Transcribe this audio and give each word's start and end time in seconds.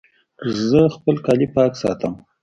زه 0.67 0.81
خپل 0.95 1.15
کالي 1.25 1.47
پاک 1.55 1.71
ساتم 1.81 2.13